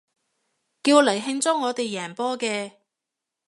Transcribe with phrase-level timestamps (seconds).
[0.81, 2.77] 叫嚟慶祝我哋贏波嘅